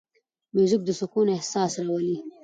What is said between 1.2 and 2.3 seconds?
احساس راولي.